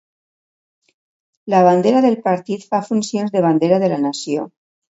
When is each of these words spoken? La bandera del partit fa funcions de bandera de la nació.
La 1.55 1.59
bandera 1.67 2.03
del 2.07 2.17
partit 2.29 2.67
fa 2.73 2.81
funcions 2.89 3.37
de 3.39 3.47
bandera 3.49 3.81
de 3.87 3.95
la 3.95 4.05
nació. 4.11 4.51